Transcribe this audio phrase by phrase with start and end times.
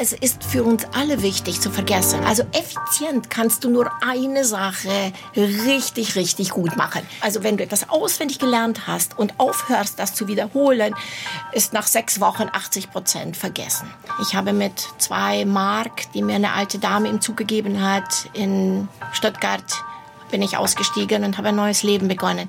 [0.00, 2.20] es ist für uns alle wichtig zu vergessen.
[2.24, 7.02] Also effizient kannst du nur eine Sache richtig, richtig gut machen.
[7.20, 10.94] Also wenn du etwas auswendig gelernt hast und aufhörst, das zu wiederholen,
[11.52, 13.92] ist nach sechs Wochen 80 Prozent vergessen.
[14.22, 18.88] Ich habe mit zwei Mark, die mir eine alte Dame im Zug gegeben hat, in
[19.12, 19.84] Stuttgart
[20.30, 22.48] bin ich ausgestiegen und habe ein neues Leben begonnen.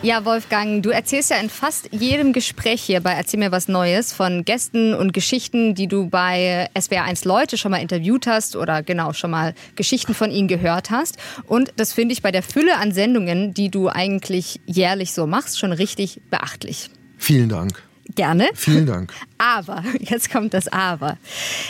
[0.00, 4.12] Ja, Wolfgang, du erzählst ja in fast jedem Gespräch hier bei Erzähl mir was Neues
[4.12, 9.12] von Gästen und Geschichten, die du bei SWR1 Leute schon mal interviewt hast oder genau
[9.12, 11.16] schon mal Geschichten von ihnen gehört hast.
[11.46, 15.58] Und das finde ich bei der Fülle an Sendungen, die du eigentlich jährlich so machst,
[15.58, 16.90] schon richtig beachtlich.
[17.16, 17.82] Vielen Dank.
[18.14, 18.48] Gerne.
[18.54, 19.12] Vielen Dank.
[19.38, 21.18] Aber, jetzt kommt das Aber.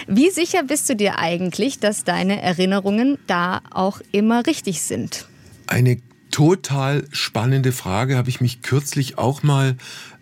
[0.07, 5.27] Wie sicher bist du dir eigentlich, dass deine Erinnerungen da auch immer richtig sind?
[5.67, 5.97] Eine
[6.39, 9.77] total spannende Frage, habe ich mich kürzlich auch mal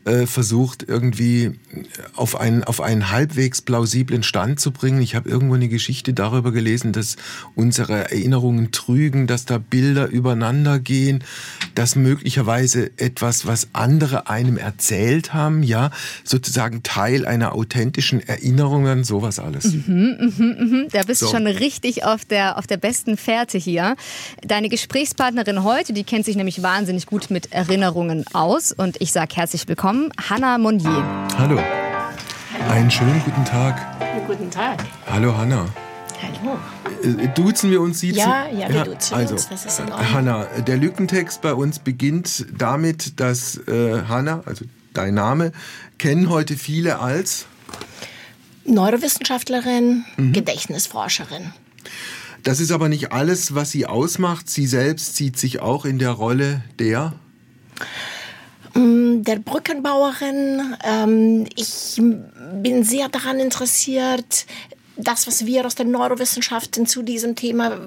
[0.07, 1.59] äh, versucht, irgendwie
[2.15, 5.03] auf einen, auf einen halbwegs plausiblen Stand zu bringen.
[5.03, 7.17] Ich habe irgendwo eine Geschichte darüber gelesen, dass
[7.57, 11.25] unsere Erinnerungen trügen, dass da Bilder übereinander gehen,
[11.75, 15.91] dass möglicherweise etwas, was andere einem erzählt haben, ja,
[16.23, 19.65] sozusagen Teil einer authentischen Erinnerung an sowas alles.
[19.65, 20.89] Mhm, mhm, mhm.
[20.93, 21.27] Da bist so.
[21.27, 23.97] du schon richtig auf der, auf der besten Fährte hier.
[24.43, 29.35] Deine Gesprächspartnerin heute, die kennt sich nämlich wahnsinnig gut mit Erinnerungen aus und ich sage
[29.35, 31.27] herzlich willkommen willkommen, Hanna Monnier.
[31.39, 31.61] Hallo.
[32.71, 33.81] Einen schönen guten Tag.
[34.27, 34.85] Guten Tag.
[35.07, 35.67] Hallo Hanna.
[36.21, 36.59] Hallo.
[37.03, 38.19] Äh, duzen wir uns, siezen?
[38.19, 40.13] Ja, ja, wir duzen also, uns, das ist in Ordnung.
[40.13, 45.53] Hanna, der Lückentext bei uns beginnt damit, dass äh, Hanna, also dein Name,
[45.99, 47.47] kennen heute viele als
[48.65, 50.33] Neurowissenschaftlerin, mhm.
[50.33, 51.53] Gedächtnisforscherin.
[52.43, 54.51] Das ist aber nicht alles, was sie ausmacht.
[54.51, 57.13] Sie selbst sieht sich auch in der Rolle der
[59.23, 60.77] Der Brückenbauerin.
[60.85, 64.45] Ähm, ich bin sehr daran interessiert,
[64.99, 67.79] das, was wir aus den Neurowissenschaften zu diesem Thema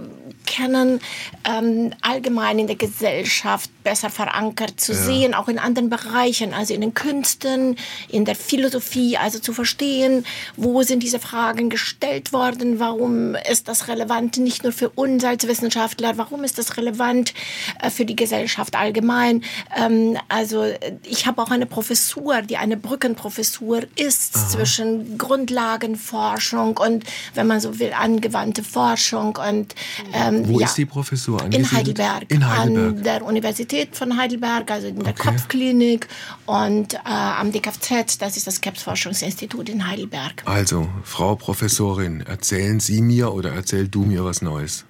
[0.50, 1.00] kennen,
[1.46, 4.98] ähm, allgemein in der Gesellschaft besser verankert zu ja.
[4.98, 7.78] sehen, auch in anderen Bereichen, also in den Künsten,
[8.10, 10.26] in der Philosophie, also zu verstehen,
[10.58, 15.48] wo sind diese Fragen gestellt worden, warum ist das relevant nicht nur für uns als
[15.48, 17.34] Wissenschaftler, warum ist das relevant
[17.82, 19.44] äh, für die Gesellschaft allgemein.
[19.78, 20.66] Ähm, also
[21.04, 24.48] ich habe auch eine Professur, die eine Brückenprofessur ist Aha.
[24.50, 27.04] zwischen Grundlagenforschung und,
[27.36, 29.76] wenn man so will, angewandte Forschung und
[30.14, 31.72] ähm, wo ja, ist die Professur angesiedelt?
[31.72, 35.30] In Heidelberg, in Heidelberg, an der Universität von Heidelberg, also in der okay.
[35.30, 36.08] Kopfklinik
[36.46, 40.44] und äh, am DKFZ, das ist das Krebsforschungsinstitut in Heidelberg.
[40.46, 44.86] Also, Frau Professorin, erzählen Sie mir oder erzähl du mir was Neues?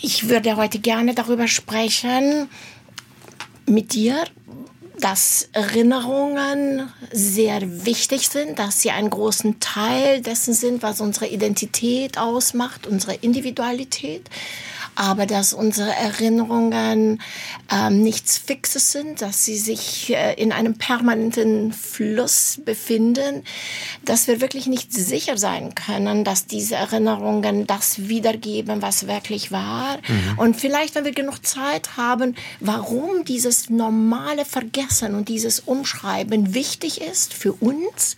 [0.00, 2.48] Ich würde heute gerne darüber sprechen
[3.66, 4.24] mit dir,
[5.00, 12.18] dass Erinnerungen sehr wichtig sind, dass sie einen großen Teil dessen sind, was unsere Identität
[12.18, 14.28] ausmacht, unsere Individualität
[14.98, 17.22] aber dass unsere Erinnerungen
[17.72, 23.44] ähm, nichts Fixes sind, dass sie sich äh, in einem permanenten Fluss befinden,
[24.04, 29.98] dass wir wirklich nicht sicher sein können, dass diese Erinnerungen das wiedergeben, was wirklich war.
[29.98, 30.38] Mhm.
[30.38, 37.00] Und vielleicht, wenn wir genug Zeit haben, warum dieses normale Vergessen und dieses Umschreiben wichtig
[37.02, 38.16] ist für uns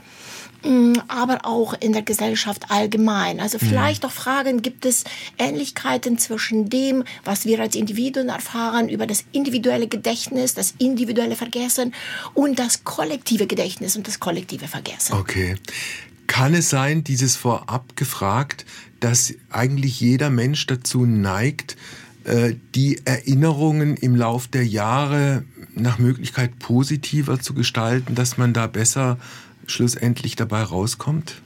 [1.08, 3.40] aber auch in der Gesellschaft allgemein.
[3.40, 5.04] Also vielleicht auch Fragen, gibt es
[5.38, 11.94] Ähnlichkeiten zwischen dem, was wir als Individuen erfahren über das individuelle Gedächtnis, das individuelle Vergessen
[12.34, 15.14] und das kollektive Gedächtnis und das kollektive Vergessen.
[15.14, 15.56] Okay.
[16.26, 18.64] Kann es sein, dieses vorab gefragt,
[19.00, 21.76] dass eigentlich jeder Mensch dazu neigt,
[22.24, 28.66] äh, die Erinnerungen im Lauf der Jahre nach Möglichkeit positiver zu gestalten, dass man da
[28.66, 29.18] besser
[29.70, 31.42] schlussendlich dabei rauskommt?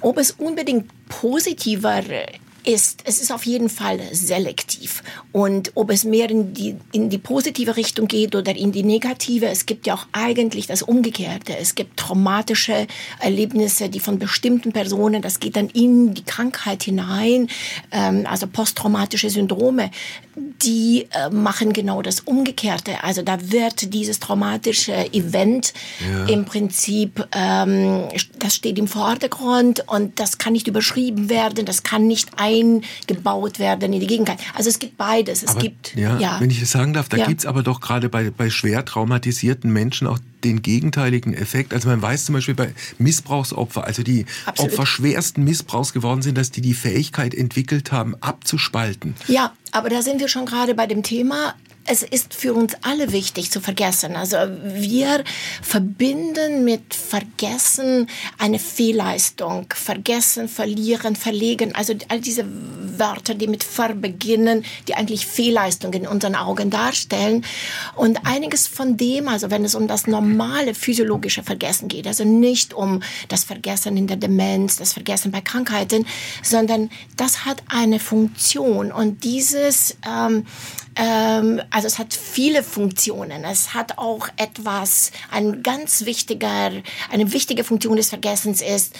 [0.00, 2.02] Ob es unbedingt positiver
[2.68, 5.02] ist, es ist auf jeden Fall selektiv.
[5.32, 9.46] Und ob es mehr in die, in die positive Richtung geht oder in die negative,
[9.46, 11.56] es gibt ja auch eigentlich das Umgekehrte.
[11.56, 12.86] Es gibt traumatische
[13.20, 17.48] Erlebnisse, die von bestimmten Personen, das geht dann in die Krankheit hinein,
[17.90, 19.90] ähm, also posttraumatische Syndrome.
[20.62, 23.04] Die äh, machen genau das Umgekehrte.
[23.04, 26.26] Also da wird dieses traumatische Event ja.
[26.26, 28.04] im Prinzip, ähm,
[28.38, 33.92] das steht im Vordergrund und das kann nicht überschrieben werden, das kann nicht eingebaut werden
[33.92, 34.40] in die Gegenwart.
[34.54, 35.42] Also es gibt beides.
[35.42, 37.26] Es aber, gibt, ja, ja, wenn ich es sagen darf, da ja.
[37.26, 41.74] gibt's aber doch gerade bei, bei schwer traumatisierten Menschen auch den gegenteiligen Effekt.
[41.74, 44.72] Also man weiß zum Beispiel bei Missbrauchsopfer, also die Absolut.
[44.72, 49.14] Opfer schwersten Missbrauchs geworden sind, dass die die Fähigkeit entwickelt haben, abzuspalten.
[49.26, 51.54] Ja, aber da sind wir schon gerade bei dem Thema
[51.88, 54.14] es ist für uns alle wichtig zu vergessen.
[54.14, 55.24] Also wir
[55.62, 59.66] verbinden mit Vergessen eine Fehlleistung.
[59.74, 61.74] Vergessen, verlieren, verlegen.
[61.74, 62.44] Also all diese
[62.98, 67.44] Wörter, die mit Ver beginnen, die eigentlich Fehlleistungen in unseren Augen darstellen.
[67.96, 72.74] Und einiges von dem, also wenn es um das normale physiologische Vergessen geht, also nicht
[72.74, 76.06] um das Vergessen in der Demenz, das Vergessen bei Krankheiten,
[76.42, 78.92] sondern das hat eine Funktion.
[78.92, 80.44] Und dieses ähm,
[80.98, 83.44] ähm, also es hat viele Funktionen.
[83.44, 86.72] Es hat auch etwas, ein ganz wichtiger,
[87.10, 88.96] eine wichtige Funktion des Vergessens ist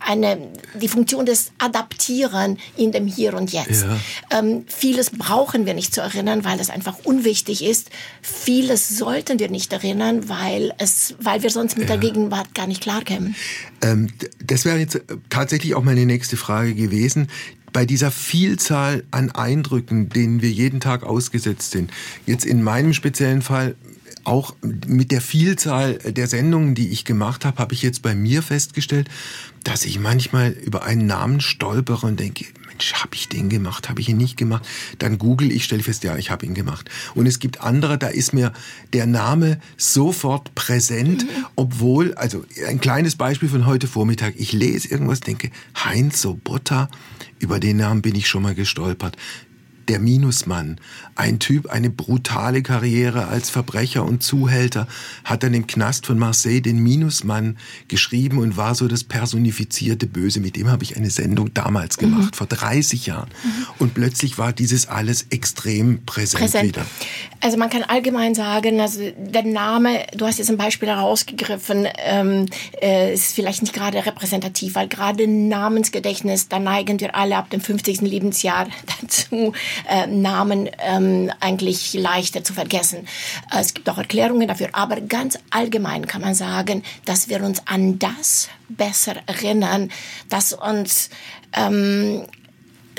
[0.00, 0.48] eine,
[0.80, 3.82] die Funktion des Adaptieren in dem Hier und Jetzt.
[3.82, 4.38] Ja.
[4.38, 7.90] Ähm, vieles brauchen wir nicht zu erinnern, weil es einfach unwichtig ist.
[8.22, 11.96] Vieles sollten wir nicht erinnern, weil es, weil wir sonst mit ja.
[11.96, 13.34] der Gegenwart gar nicht klarkämen.
[13.82, 14.08] Ähm,
[14.42, 17.28] das wäre jetzt tatsächlich auch meine nächste Frage gewesen
[17.72, 21.90] bei dieser Vielzahl an Eindrücken, denen wir jeden Tag ausgesetzt sind,
[22.26, 23.76] jetzt in meinem speziellen Fall
[24.24, 28.42] auch mit der Vielzahl der Sendungen, die ich gemacht habe, habe ich jetzt bei mir
[28.42, 29.08] festgestellt,
[29.64, 32.46] dass ich manchmal über einen Namen stolpere und denke,
[32.80, 34.66] Mensch, habe ich den gemacht, habe ich ihn nicht gemacht?
[34.98, 36.88] Dann google ich, stelle fest, ja, ich habe ihn gemacht.
[37.14, 38.54] Und es gibt andere, da ist mir
[38.94, 41.46] der Name sofort präsent, mhm.
[41.56, 46.88] obwohl, also ein kleines Beispiel von heute Vormittag, ich lese irgendwas, denke, Heinz Sobotta,
[47.38, 49.16] über den Namen bin ich schon mal gestolpert
[49.88, 50.78] der Minusmann.
[51.14, 54.86] Ein Typ, eine brutale Karriere als Verbrecher und Zuhälter,
[55.24, 57.56] hat dann im Knast von Marseille den Minusmann
[57.88, 60.40] geschrieben und war so das personifizierte Böse.
[60.40, 62.00] Mit dem habe ich eine Sendung damals mhm.
[62.00, 62.36] gemacht, mhm.
[62.36, 63.28] vor 30 Jahren.
[63.42, 63.66] Mhm.
[63.78, 66.86] Und plötzlich war dieses alles extrem präsent, präsent, wieder.
[67.40, 72.46] Also man kann allgemein sagen, also der Name, du hast jetzt ein Beispiel herausgegriffen, ähm,
[72.82, 77.60] äh, ist vielleicht nicht gerade repräsentativ, weil gerade Namensgedächtnis, da neigen wir alle ab dem
[77.60, 78.02] 50.
[78.02, 78.68] Lebensjahr
[79.00, 79.52] dazu,
[79.88, 83.06] äh, Namen ähm, eigentlich leichter zu vergessen.
[83.52, 87.66] Äh, es gibt auch Erklärungen dafür, aber ganz allgemein kann man sagen, dass wir uns
[87.66, 89.90] an das besser erinnern,
[90.28, 91.10] dass uns
[91.56, 92.24] ähm,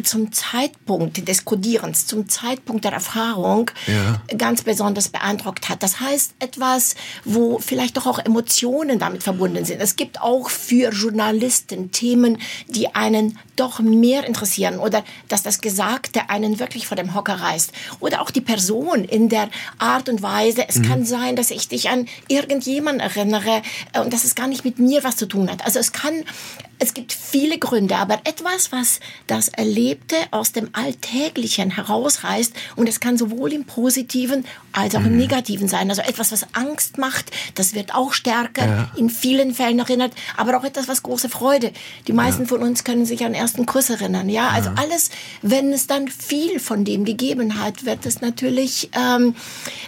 [0.04, 4.22] zum Zeitpunkt des Kodierens, zum Zeitpunkt der Erfahrung ja.
[4.38, 5.84] ganz besonders beeindruckt hat.
[5.84, 6.96] Das heißt etwas,
[7.26, 9.82] wo vielleicht doch auch Emotionen damit verbunden sind.
[9.82, 12.38] Es gibt auch für Journalisten Themen,
[12.68, 17.72] die einen doch mehr interessieren oder dass das Gesagte einen wirklich vor dem Hocker reißt.
[18.00, 20.68] Oder auch die Person in der Art und Weise.
[20.68, 20.84] Es mhm.
[20.84, 23.62] kann sein, dass ich dich an irgendjemanden erinnere
[23.94, 25.66] äh, und dass es gar nicht mit mir was zu tun hat.
[25.66, 26.24] Also es kann
[26.82, 33.00] es gibt viele Gründe, aber etwas, was das Erlebte aus dem Alltäglichen herausreißt und es
[33.00, 35.18] kann sowohl im Positiven als auch im mhm.
[35.18, 35.92] Negativen sein.
[35.92, 38.92] Also etwas, was Angst macht, das wird auch stärker ja.
[38.98, 41.72] in vielen Fällen erinnert, aber auch etwas, was große Freude.
[42.08, 42.48] Die meisten ja.
[42.48, 44.28] von uns können sich an ersten Kuss erinnern.
[44.28, 44.76] Ja, also ja.
[44.78, 45.12] alles,
[45.44, 49.36] wenn es dann viel von dem gegeben hat, wird es natürlich, ähm,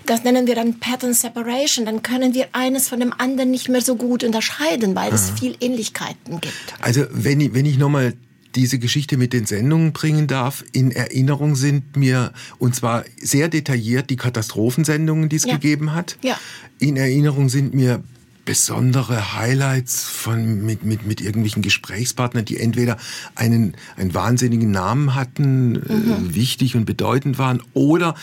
[0.06, 1.88] das nennen wir dann Pattern Separation.
[1.88, 5.56] Dann können wir eines von dem anderen nicht mehr so gut unterscheiden, weil es viel
[5.60, 6.83] Ähnlichkeiten gibt.
[6.84, 8.14] Also wenn ich, wenn ich nochmal
[8.56, 10.64] diese Geschichte mit den Sendungen bringen darf.
[10.74, 15.54] In Erinnerung sind mir, und zwar sehr detailliert, die Katastrophensendungen, die es ja.
[15.54, 16.18] gegeben hat.
[16.22, 16.38] Ja.
[16.78, 18.04] In Erinnerung sind mir
[18.46, 22.98] besondere Highlights von, mit, mit, mit irgendwelchen Gesprächspartnern, die entweder
[23.36, 26.12] einen, einen wahnsinnigen Namen hatten, äh, mhm.
[26.12, 28.16] äh, wichtig und bedeutend waren, oder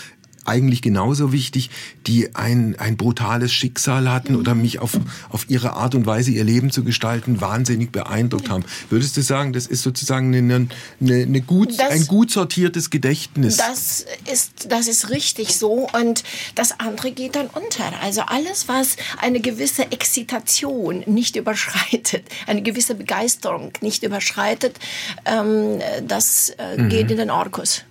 [0.45, 1.71] eigentlich genauso wichtig,
[2.07, 4.93] die ein, ein brutales Schicksal hatten oder mich auf,
[5.29, 8.65] auf ihre Art und Weise ihr Leben zu gestalten wahnsinnig beeindruckt haben.
[8.89, 10.69] Würdest du sagen, das ist sozusagen eine,
[11.01, 13.57] eine, eine gut, das, ein gut sortiertes Gedächtnis?
[13.57, 17.93] Das ist, das ist richtig so und das andere geht dann unter.
[18.03, 24.79] Also alles, was eine gewisse Exzitation nicht überschreitet, eine gewisse Begeisterung nicht überschreitet,
[25.25, 26.89] ähm, das äh, mhm.
[26.89, 27.85] geht in den Orkus.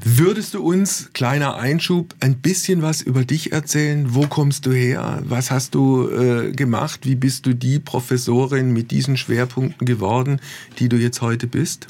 [0.00, 4.14] Würdest du uns, kleiner Einschub, ein bisschen was über dich erzählen?
[4.14, 5.20] Wo kommst du her?
[5.24, 7.00] Was hast du äh, gemacht?
[7.02, 10.40] Wie bist du die Professorin mit diesen Schwerpunkten geworden,
[10.78, 11.88] die du jetzt heute bist?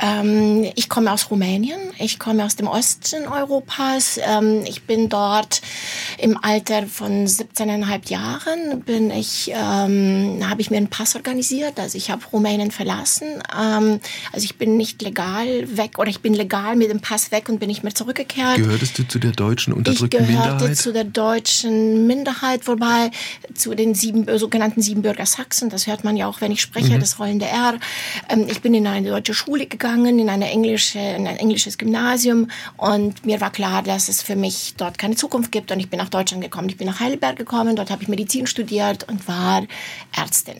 [0.00, 1.78] Ähm, ich komme aus Rumänien.
[1.98, 4.18] Ich komme aus dem Osten Europas.
[4.20, 5.62] Ähm, ich bin dort
[6.18, 11.78] im Alter von 17,5 Jahren bin ich, ähm, habe ich mir einen Pass organisiert.
[11.78, 13.28] Also ich habe Rumänien verlassen.
[13.56, 14.00] Ähm,
[14.32, 15.46] also ich bin nicht legal
[15.76, 18.56] weg oder ich bin legal mit dem Pass weg weg und bin nicht mehr zurückgekehrt.
[18.56, 20.76] Gehörtest du zu der deutschen unterdrückten ich gehörte Minderheit?
[20.76, 23.10] zu der deutschen Minderheit, wobei
[23.54, 26.94] zu den sieben, äh, sogenannten Siebenbürger Sachsen, das hört man ja auch, wenn ich spreche,
[26.94, 27.00] mhm.
[27.00, 27.74] das rollende R.
[28.28, 32.48] Ähm, ich bin in eine deutsche Schule gegangen, in, eine englische, in ein englisches Gymnasium
[32.76, 35.98] und mir war klar, dass es für mich dort keine Zukunft gibt und ich bin
[35.98, 36.68] nach Deutschland gekommen.
[36.68, 39.62] Ich bin nach Heidelberg gekommen, dort habe ich Medizin studiert und war
[40.16, 40.56] Ärztin.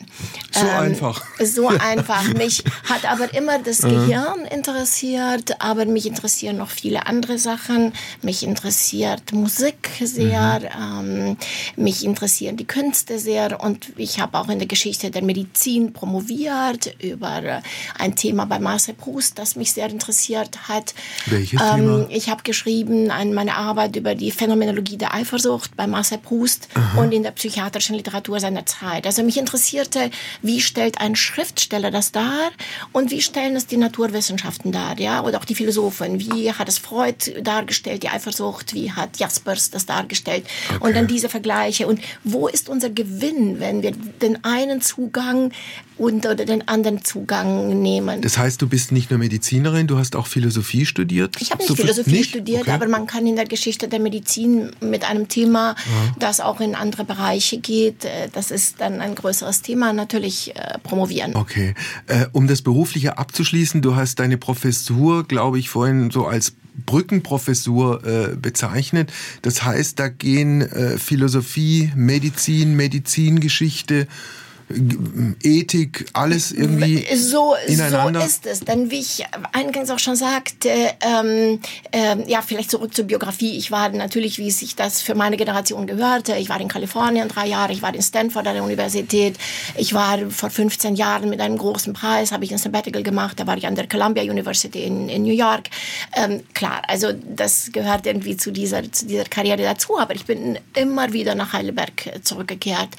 [0.52, 1.24] So ähm, einfach.
[1.40, 2.24] So einfach.
[2.34, 7.92] Mich hat aber immer das Gehirn interessiert, aber mich interessieren noch viele andere Sachen.
[8.22, 11.36] Mich interessiert Musik sehr, mhm.
[11.36, 11.36] ähm,
[11.76, 16.94] mich interessieren die Künste sehr und ich habe auch in der Geschichte der Medizin promoviert
[17.02, 17.62] über
[17.98, 20.94] ein Thema bei Marcel Proust, das mich sehr interessiert hat.
[21.26, 22.06] Welches ähm, Thema?
[22.10, 27.00] Ich habe geschrieben an meine Arbeit über die Phänomenologie der Eifersucht bei Marcel Proust Aha.
[27.00, 29.06] und in der psychiatrischen Literatur seiner Zeit.
[29.06, 30.10] Also mich interessierte,
[30.42, 32.50] wie stellt ein Schriftsteller das dar
[32.92, 36.18] und wie stellen es die Naturwissenschaften dar, ja, oder auch die Philosophen.
[36.20, 40.78] Wie hat es Freud dargestellt, die Eifersucht, wie hat Jaspers das dargestellt okay.
[40.80, 45.52] und dann diese Vergleiche und wo ist unser Gewinn, wenn wir den einen Zugang
[45.96, 48.20] und oder den anderen Zugang nehmen.
[48.20, 51.36] Das heißt, du bist nicht nur Medizinerin, du hast auch Philosophie studiert?
[51.40, 52.30] Ich habe nicht so Philosophie nicht?
[52.30, 52.72] studiert, okay.
[52.72, 56.14] aber man kann in der Geschichte der Medizin mit einem Thema, ja.
[56.18, 60.78] das auch in andere Bereiche geht, äh, das ist dann ein größeres Thema, natürlich äh,
[60.82, 61.36] promovieren.
[61.36, 61.74] Okay.
[62.06, 68.04] Äh, um das Berufliche abzuschließen, du hast deine Professur, glaube ich, vorhin so als Brückenprofessur
[68.04, 69.12] äh, bezeichnet.
[69.42, 74.06] Das heißt, da gehen äh, Philosophie, Medizin, Medizingeschichte,
[75.42, 78.20] Ethik, alles irgendwie so, ineinander?
[78.20, 78.60] So ist es.
[78.60, 81.60] Denn wie ich eingangs auch schon sagte, ähm,
[81.92, 83.56] ähm, ja, vielleicht zurück zur Biografie.
[83.56, 87.46] Ich war natürlich, wie sich das für meine Generation gehörte, ich war in Kalifornien drei
[87.46, 89.36] Jahre, ich war in Stanford an der Universität,
[89.76, 93.46] ich war vor 15 Jahren mit einem großen Preis, habe ich ein Sabbatical gemacht, da
[93.46, 95.68] war ich an der Columbia University in, in New York.
[96.16, 100.58] Ähm, klar, also das gehört irgendwie zu dieser, zu dieser Karriere dazu, aber ich bin
[100.74, 102.90] immer wieder nach Heidelberg zurückgekehrt.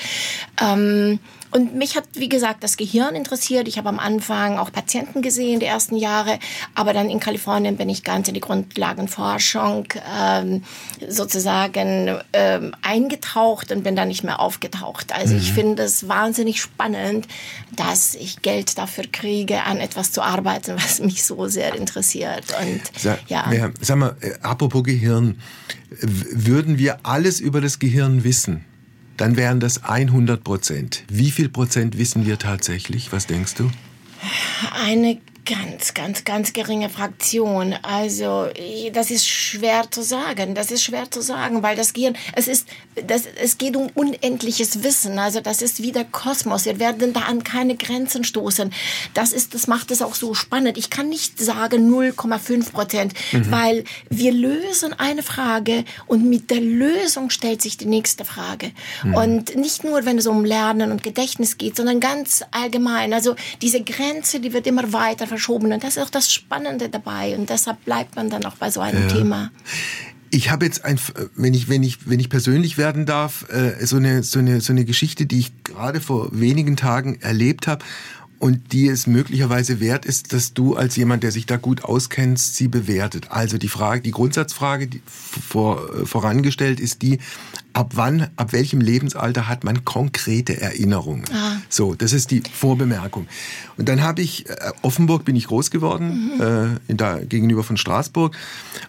[0.62, 1.20] Ähm,
[1.52, 3.68] und mich hat, wie gesagt, das Gehirn interessiert.
[3.68, 6.40] Ich habe am Anfang auch Patienten gesehen, die ersten Jahre.
[6.74, 9.88] Aber dann in Kalifornien bin ich ganz in die Grundlagenforschung
[10.18, 10.64] ähm,
[11.08, 15.14] sozusagen ähm, eingetaucht und bin dann nicht mehr aufgetaucht.
[15.14, 15.40] Also mhm.
[15.40, 17.28] ich finde es wahnsinnig spannend,
[17.76, 22.46] dass ich Geld dafür kriege, an etwas zu arbeiten, was mich so sehr interessiert.
[22.62, 23.52] Und Sa ja.
[23.52, 23.70] ja.
[23.80, 25.40] Sag mal, äh, apropos Gehirn,
[26.02, 28.66] würden wir alles über das Gehirn wissen?
[29.18, 31.04] Dann wären das 100 Prozent.
[31.08, 33.12] Wie viel Prozent wissen wir tatsächlich?
[33.12, 33.70] Was denkst du?
[34.84, 37.76] Eine ganz, ganz, ganz geringe Fraktion.
[37.84, 38.48] Also
[38.92, 40.56] das ist schwer zu sagen.
[40.56, 42.68] Das ist schwer zu sagen, weil das Gehirn, es ist,
[43.08, 45.20] das, es geht um unendliches Wissen.
[45.20, 46.66] Also das ist wie der Kosmos.
[46.66, 48.74] Wir werden da an keine Grenzen stoßen.
[49.14, 50.78] Das ist, das macht es auch so spannend.
[50.78, 53.52] Ich kann nicht sagen 0,5 Prozent, mhm.
[53.52, 58.72] weil wir lösen eine Frage und mit der Lösung stellt sich die nächste Frage.
[59.04, 59.14] Mhm.
[59.16, 63.14] Und nicht nur, wenn es um Lernen und Gedächtnis geht, sondern ganz allgemein.
[63.14, 65.72] Also diese Grenze, die wird immer weiter verschoben.
[65.72, 67.38] Und das ist auch das Spannende dabei.
[67.38, 69.16] Und deshalb bleibt man dann auch bei so einem ja.
[69.16, 69.52] Thema.
[70.32, 71.00] Ich habe jetzt ein,
[71.36, 74.74] wenn ich, wenn ich, wenn ich persönlich werden darf, äh, so eine, so eine, so
[74.74, 77.86] eine Geschichte, die ich gerade vor wenigen Tagen erlebt habe
[78.40, 82.56] und die es möglicherweise wert ist, dass du als jemand, der sich da gut auskennst,
[82.56, 83.28] sie bewertet.
[83.32, 87.20] Also die Frage, die Grundsatzfrage, die vor, äh, vorangestellt ist die,
[87.76, 91.26] ab wann, ab welchem Lebensalter hat man konkrete Erinnerungen?
[91.34, 91.58] Ah.
[91.70, 93.28] So, das ist die Vorbemerkung.
[93.78, 96.78] Und dann habe ich, äh, Offenburg bin ich groß geworden, mhm.
[96.90, 98.36] äh, da, gegenüber von Straßburg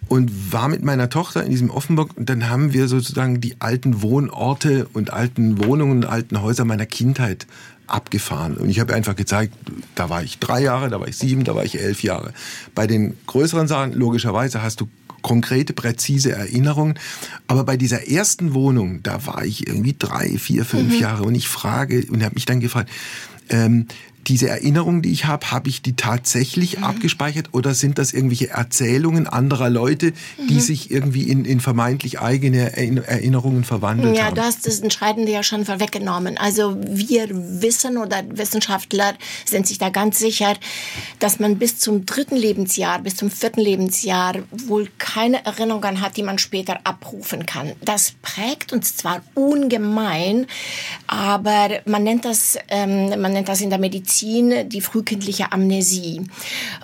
[0.08, 4.02] und war mit meiner Tochter in diesem Offenburg und dann haben wir sozusagen die alten
[4.02, 7.46] Wohnorte und alten Wohnungen, alten Häuser meiner Kindheit
[7.86, 8.56] abgefahren.
[8.56, 9.54] Und ich habe einfach gezeigt,
[9.94, 12.32] da war ich drei Jahre, da war ich sieben, da war ich elf Jahre.
[12.74, 14.88] Bei den größeren Sachen, logischerweise, hast du
[15.22, 16.98] konkrete, präzise Erinnerungen.
[17.48, 21.00] Aber bei dieser ersten Wohnung, da war ich irgendwie drei, vier, fünf mhm.
[21.00, 22.90] Jahre und ich frage und habe mich dann gefragt,
[23.48, 23.86] ähm,
[24.26, 26.84] diese Erinnerungen, die ich habe, habe ich die tatsächlich mhm.
[26.84, 30.12] abgespeichert oder sind das irgendwelche Erzählungen anderer Leute,
[30.48, 30.60] die mhm.
[30.60, 34.36] sich irgendwie in, in vermeintlich eigene Erinnerungen verwandelt ja, haben?
[34.36, 36.38] Ja, du hast das Entscheidende ja schon vorweggenommen.
[36.38, 39.14] Also wir wissen oder Wissenschaftler
[39.44, 40.54] sind sich da ganz sicher,
[41.20, 46.22] dass man bis zum dritten Lebensjahr, bis zum vierten Lebensjahr wohl keine Erinnerungen hat, die
[46.22, 47.72] man später abrufen kann.
[47.84, 50.46] Das prägt uns zwar ungemein,
[51.06, 56.22] aber man nennt das, ähm, man nennt das in der Medizin Medizin die frühkindliche Amnesie.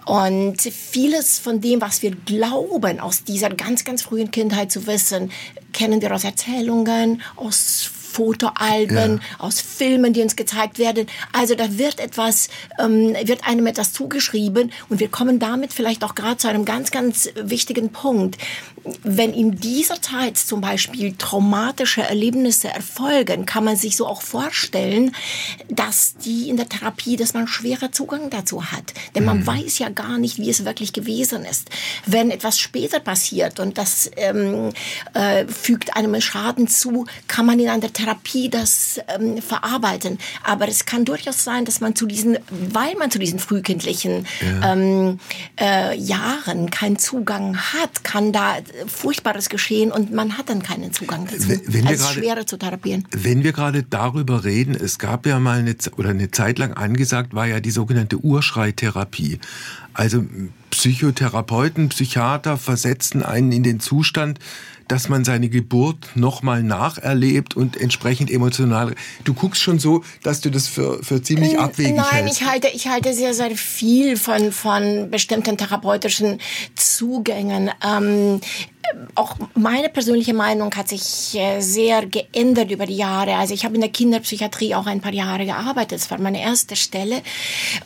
[0.04, 5.30] Und vieles von dem, was wir glauben, aus dieser ganz, ganz frühen Kindheit zu wissen,
[5.72, 9.38] kennen wir aus Erzählungen, aus Fotoalben, ja.
[9.38, 11.06] aus Filmen, die uns gezeigt werden.
[11.32, 16.14] Also da wird etwas, ähm, wird einem etwas zugeschrieben und wir kommen damit vielleicht auch
[16.14, 18.36] gerade zu einem ganz, ganz wichtigen Punkt.
[19.02, 25.14] Wenn in dieser Zeit zum Beispiel traumatische Erlebnisse erfolgen, kann man sich so auch vorstellen,
[25.68, 28.92] dass die in der Therapie, dass man schwerer Zugang dazu hat.
[29.14, 29.46] Denn man mhm.
[29.46, 31.70] weiß ja gar nicht, wie es wirklich gewesen ist.
[32.06, 34.72] Wenn etwas später passiert und das ähm,
[35.14, 38.01] äh, fügt einem Schaden zu, kann man in einer Therapie
[38.50, 40.18] das ähm, verarbeiten.
[40.42, 44.72] Aber es kann durchaus sein, dass man zu diesen, weil man zu diesen frühkindlichen ja.
[44.72, 45.18] ähm,
[45.60, 48.56] äh, Jahren keinen Zugang hat, kann da
[48.86, 51.48] Furchtbares geschehen und man hat dann keinen Zugang dazu.
[51.48, 53.06] Wenn, wenn also grade, schwerer zu therapieren.
[53.10, 57.34] Wenn wir gerade darüber reden, es gab ja mal eine, oder eine Zeit lang angesagt,
[57.34, 59.38] war ja die sogenannte Urschreitherapie.
[59.94, 60.24] Also
[60.70, 64.38] Psychotherapeuten, Psychiater versetzen einen in den Zustand,
[64.88, 68.94] dass man seine Geburt nochmal nacherlebt und entsprechend emotional.
[69.24, 72.40] Du guckst schon so, dass du das für, für ziemlich abwegig Nein, hältst.
[72.40, 76.38] ich halte, ich halte sehr, sehr viel von, von bestimmten therapeutischen
[76.74, 77.70] Zugängen.
[77.82, 78.40] Ähm,
[79.14, 83.36] auch meine persönliche Meinung hat sich äh, sehr geändert über die Jahre.
[83.36, 86.00] Also ich habe in der Kinderpsychiatrie auch ein paar Jahre gearbeitet.
[86.00, 87.22] Das war meine erste Stelle.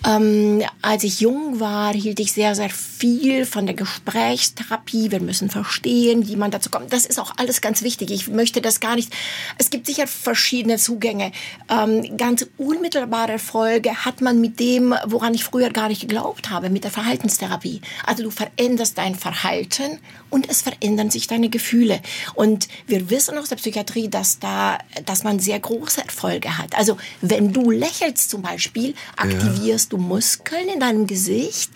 [0.06, 5.10] Ähm, als ich jung war, hielt ich sehr, sehr viel von der Gesprächstherapie.
[5.10, 6.92] Wir müssen verstehen, wie man dazu kommt.
[6.92, 8.10] Das ist auch alles ganz wichtig.
[8.10, 9.12] Ich möchte das gar nicht.
[9.58, 11.32] Es gibt sicher verschiedene Zugänge.
[11.68, 16.70] Ähm, ganz unmittelbare Erfolge hat man mit dem, woran ich früher gar nicht geglaubt habe,
[16.70, 17.80] mit der Verhaltenstherapie.
[18.04, 19.98] Also du veränderst dein Verhalten
[20.30, 22.00] und es verändert verändern sich deine Gefühle.
[22.34, 26.76] Und wir wissen aus der Psychiatrie, dass da, dass man sehr große Erfolge hat.
[26.76, 29.98] Also wenn du lächelst zum Beispiel, aktivierst ja.
[29.98, 31.70] du Muskeln in deinem Gesicht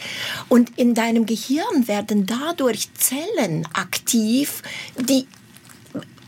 [0.48, 4.62] und in deinem Gehirn werden dadurch Zellen aktiv,
[4.96, 5.26] die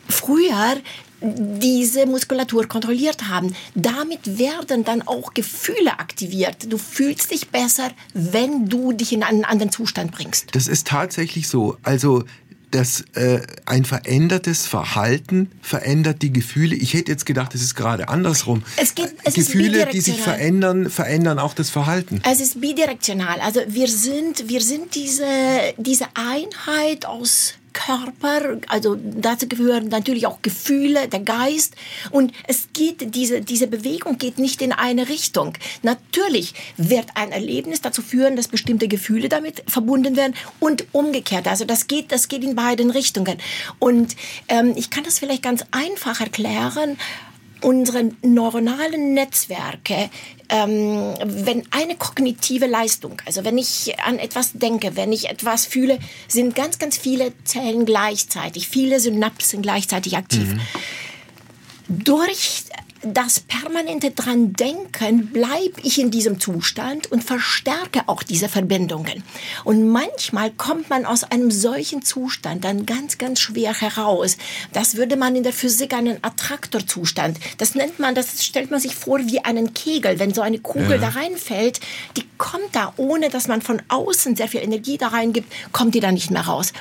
[0.09, 0.77] früher
[1.23, 3.55] diese Muskulatur kontrolliert haben.
[3.75, 6.73] Damit werden dann auch Gefühle aktiviert.
[6.73, 10.55] Du fühlst dich besser, wenn du dich in einen anderen Zustand bringst.
[10.55, 11.77] Das ist tatsächlich so.
[11.83, 12.25] Also
[12.75, 16.75] dass äh, ein verändertes Verhalten verändert die Gefühle.
[16.75, 18.63] Ich hätte jetzt gedacht, es ist gerade andersrum.
[18.77, 22.21] Es gibt, es Gefühle, die sich verändern, verändern auch das Verhalten.
[22.29, 23.41] Es ist bidirektional.
[23.41, 25.27] Also wir sind, wir sind diese,
[25.77, 31.75] diese Einheit aus Körper, also dazu gehören natürlich auch Gefühle, der Geist
[32.11, 35.55] und es geht, diese, diese Bewegung geht nicht in eine Richtung.
[35.83, 41.49] Natürlich wird ein Erlebnis dazu führen, dass bestimmte Gefühle damit verbunden werden und umgekehrt.
[41.49, 43.39] Also das geht, das geht in beiden Richtungen.
[43.79, 44.17] Und
[44.49, 46.97] ähm, ich kann das vielleicht ganz einfach erklären
[47.63, 50.11] unsere neuronalen Netzwerke,
[50.53, 55.99] ähm, wenn eine kognitive Leistung, also wenn ich an etwas denke, wenn ich etwas fühle,
[56.29, 60.55] sind ganz, ganz viele Zellen gleichzeitig, viele Synapsen gleichzeitig aktiv.
[60.55, 60.61] Mhm.
[61.89, 62.65] Durch
[63.03, 69.25] das permanente dran denken, bleibe ich in diesem Zustand und verstärke auch diese Verbindungen.
[69.65, 74.37] Und manchmal kommt man aus einem solchen Zustand dann ganz, ganz schwer heraus.
[74.73, 77.39] Das würde man in der Physik einen Attraktorzustand.
[77.59, 80.19] Das nennt man, das stellt man sich vor wie einen Kegel.
[80.19, 80.99] Wenn so eine Kugel ja.
[80.99, 81.81] da reinfällt,
[82.17, 86.01] die kommt da, ohne dass man von außen sehr viel Energie da reingibt, kommt die
[86.01, 86.73] da nicht mehr raus.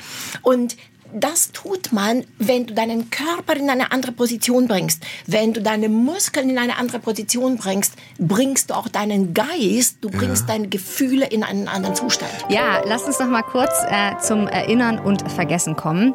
[0.42, 0.76] Und
[1.14, 5.02] das tut man, wenn du deinen Körper in eine andere Position bringst.
[5.26, 10.10] Wenn du deine Muskeln in eine andere Position bringst, bringst du auch deinen Geist, du
[10.10, 10.54] bringst ja.
[10.54, 12.32] deine Gefühle in einen anderen Zustand.
[12.48, 16.14] Ja, lass uns noch mal kurz äh, zum Erinnern und Vergessen kommen.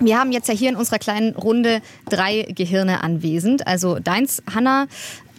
[0.00, 3.66] Wir haben jetzt ja hier in unserer kleinen Runde drei Gehirne anwesend.
[3.66, 4.86] Also deins, Hanna,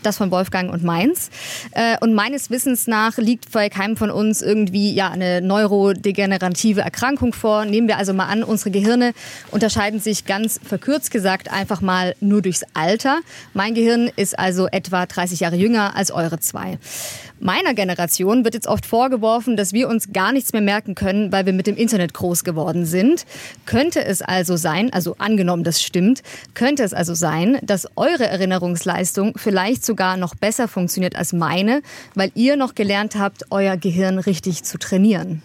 [0.05, 1.29] das von Wolfgang und meins.
[1.71, 7.33] Äh, und meines Wissens nach liegt bei keinem von uns irgendwie ja eine neurodegenerative Erkrankung
[7.33, 7.65] vor.
[7.65, 9.13] Nehmen wir also mal an, unsere Gehirne
[9.51, 13.19] unterscheiden sich ganz verkürzt gesagt einfach mal nur durchs Alter.
[13.53, 16.77] Mein Gehirn ist also etwa 30 Jahre jünger als eure zwei.
[17.43, 21.45] Meiner Generation wird jetzt oft vorgeworfen, dass wir uns gar nichts mehr merken können, weil
[21.45, 23.25] wir mit dem Internet groß geworden sind.
[23.65, 29.33] Könnte es also sein, also angenommen das stimmt, könnte es also sein, dass eure Erinnerungsleistung
[29.35, 31.81] vielleicht sogar noch besser funktioniert als meine,
[32.15, 35.41] weil ihr noch gelernt habt, euer Gehirn richtig zu trainieren?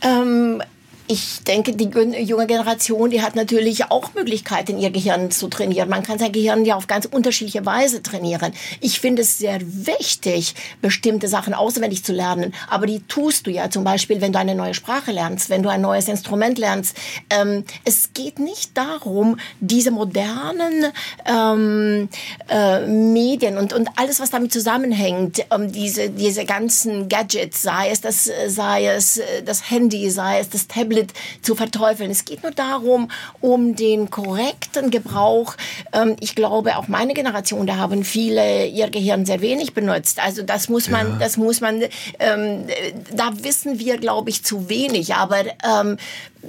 [0.00, 0.60] Ähm,
[1.08, 5.88] ich denke, die junge Generation, die hat natürlich auch Möglichkeiten, ihr Gehirn zu trainieren.
[5.88, 8.52] Man kann sein Gehirn ja auf ganz unterschiedliche Weise trainieren.
[8.80, 12.54] Ich finde es sehr wichtig, bestimmte Sachen auswendig zu lernen.
[12.70, 15.68] Aber die tust du ja zum Beispiel, wenn du eine neue Sprache lernst, wenn du
[15.68, 16.96] ein neues Instrument lernst.
[17.30, 20.86] Ähm, es geht nicht darum, diese modernen
[21.26, 22.08] ähm,
[22.48, 28.00] äh, Medien und, und alles, was damit zusammenhängt, ähm, diese, diese ganzen Gadgets, sei es
[28.00, 32.10] das, sei es äh, das Handy, sei es das Tablet, Tablet zu verteufeln.
[32.10, 35.56] Es geht nur darum, um den korrekten Gebrauch.
[35.92, 40.22] Ähm, ich glaube, auch meine Generation, da haben viele ihr Gehirn sehr wenig benutzt.
[40.22, 41.18] Also das muss man, ja.
[41.18, 41.82] das muss man,
[42.18, 42.66] ähm,
[43.12, 45.14] da wissen wir, glaube ich, zu wenig.
[45.14, 45.96] Aber ähm,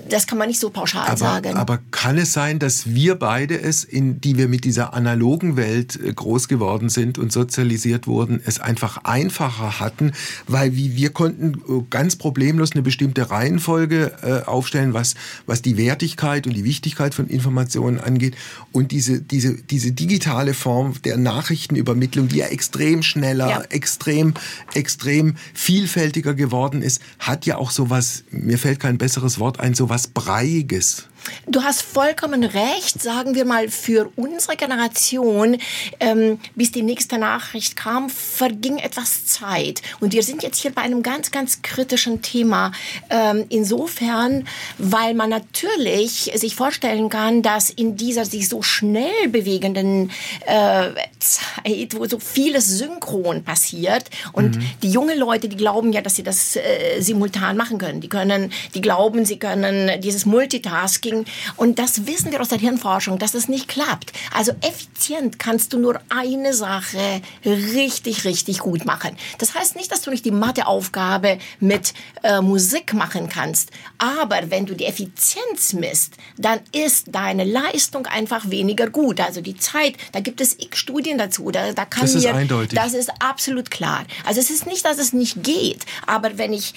[0.10, 1.56] das kann man nicht so pauschal aber, sagen.
[1.56, 6.00] Aber kann es sein, dass wir beide es, in die wir mit dieser analogen Welt
[6.02, 10.14] äh, groß geworden sind und sozialisiert wurden, es einfach einfacher hatten,
[10.48, 15.14] weil wir konnten äh, ganz problemlos eine bestimmte Reihenfolge äh, aufstellen, was,
[15.46, 18.36] was die Wertigkeit und die Wichtigkeit von Informationen angeht
[18.72, 23.62] und diese, diese, diese digitale Form der Nachrichtenübermittlung, die ja extrem schneller, ja.
[23.70, 24.34] extrem,
[24.74, 29.83] extrem vielfältiger geworden ist, hat ja auch sowas, mir fällt kein besseres Wort ein, so
[29.86, 31.08] was Breiiges.
[31.48, 35.58] Du hast vollkommen recht, sagen wir mal, für unsere Generation,
[36.00, 39.82] ähm, bis die nächste Nachricht kam, verging etwas Zeit.
[40.00, 42.72] Und wir sind jetzt hier bei einem ganz, ganz kritischen Thema.
[43.10, 50.12] Ähm, insofern, weil man natürlich sich vorstellen kann, dass in dieser sich so schnell bewegenden
[50.46, 54.66] äh, Zeit, wo so vieles synchron passiert und mhm.
[54.82, 58.02] die jungen Leute, die glauben ja, dass sie das äh, simultan machen können.
[58.02, 61.26] Die können, die glauben, sie können dieses Multitasking Coaching.
[61.56, 64.12] Und das wissen wir aus der Hirnforschung, dass es nicht klappt.
[64.34, 69.16] Also effizient kannst du nur eine Sache richtig, richtig gut machen.
[69.38, 73.72] Das heißt nicht, dass du nicht die Matheaufgabe mit äh, Musik machen kannst.
[73.98, 79.20] Aber wenn du die Effizienz misst, dann ist deine Leistung einfach weniger gut.
[79.20, 81.52] Also die Zeit, da gibt es x Studien dazu.
[81.52, 82.78] Da, da kann das ist mir, eindeutig.
[82.78, 84.06] Das ist absolut klar.
[84.26, 85.86] Also es ist nicht, dass es nicht geht.
[86.08, 86.74] Aber wenn ich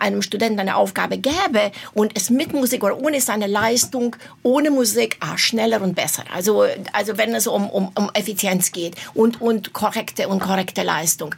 [0.00, 4.70] einem Studenten eine Aufgabe gäbe und es mit Musik oder ohne seine Leistung Leistung ohne
[4.70, 6.24] Musik ah, schneller und besser.
[6.32, 11.34] Also, also wenn es um, um, um Effizienz geht und, und korrekte und korrekte Leistung.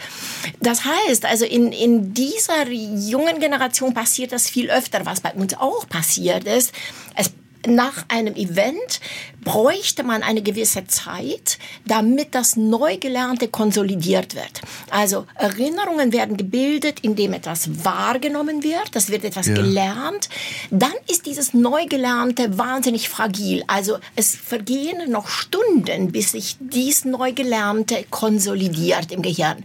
[0.60, 5.54] Das heißt, also in, in dieser jungen Generation passiert das viel öfter, was bei uns
[5.54, 6.72] auch passiert ist.
[7.14, 7.30] Es
[7.66, 9.00] nach einem Event
[9.42, 14.62] bräuchte man eine gewisse Zeit, damit das Neugelernte konsolidiert wird.
[14.90, 19.55] Also Erinnerungen werden gebildet, indem etwas wahrgenommen wird, das wird etwas ja.
[19.55, 20.29] gelernt.
[20.70, 23.64] Dann ist dieses Neugelernte wahnsinnig fragil.
[23.66, 29.64] Also es vergehen noch Stunden, bis sich dies Neugelernte konsolidiert im Gehirn.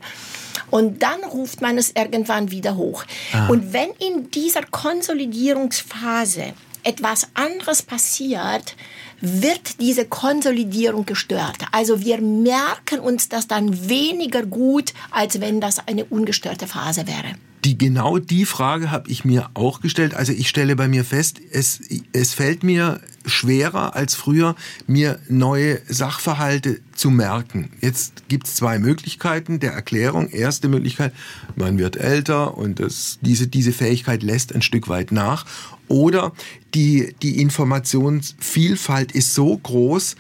[0.69, 3.03] Und dann ruft man es irgendwann wieder hoch.
[3.33, 3.47] Ah.
[3.47, 6.53] Und wenn in dieser Konsolidierungsphase
[6.89, 8.75] etwas anderes passiert,
[9.21, 11.57] wird diese Konsolidierung gestört.
[11.71, 17.35] Also wir merken uns das dann weniger gut, als wenn das eine ungestörte Phase wäre.
[17.65, 20.13] Die genau die Frage habe ich mir auch gestellt.
[20.13, 21.81] Also ich stelle bei mir fest, es,
[22.13, 24.55] es fällt mir schwerer als früher,
[24.87, 27.71] mir neue Sachverhalte zu merken.
[27.81, 30.29] Jetzt gibt es zwei Möglichkeiten der Erklärung.
[30.29, 31.13] Erste Möglichkeit,
[31.55, 35.45] man wird älter und das, diese, diese Fähigkeit lässt ein Stück weit nach.
[35.89, 36.33] Oder
[36.73, 40.15] die, die Informationsvielfalt ist so groß,